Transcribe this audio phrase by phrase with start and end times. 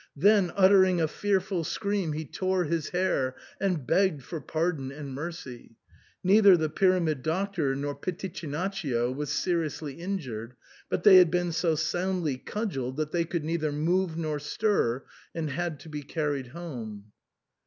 [0.15, 5.75] Then, uttering a fearful scream, he tore his hair and begged for pardon and mercy.
[6.23, 10.55] Neither the Pyramid Doctor nor Pitichinaccio was seriously injured,
[10.89, 15.51] but they had been so soundly cudgelled that they could neither move nor stir, and
[15.51, 17.11] had to be carried home.